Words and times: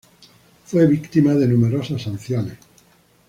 Fue 0.65 0.87
víctima 0.87 1.35
de 1.35 1.47
numerosas 1.47 2.01
sanciones. 2.01 2.57